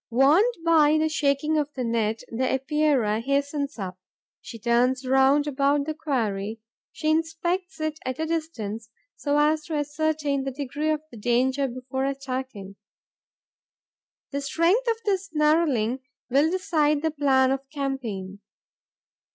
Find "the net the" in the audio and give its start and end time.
1.75-2.51